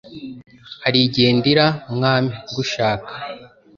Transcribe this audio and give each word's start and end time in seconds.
harigihe 0.83 1.29
ndira 1.37 1.65
mwami 1.95 2.31
ngushaka 2.49 3.11